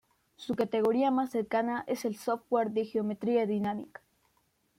Su 0.35 0.55
categoría 0.55 1.11
más 1.11 1.29
cercana 1.29 1.83
es 1.85 2.07
software 2.19 2.71
de 2.71 2.85
geometría 2.85 3.45
dinámica. 3.45 4.01